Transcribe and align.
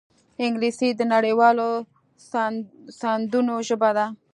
انګلیسي 0.45 0.89
د 0.95 1.01
نړيوالو 1.13 1.69
سندونو 2.99 3.55
ژبه 3.67 3.89
ده 3.97 4.05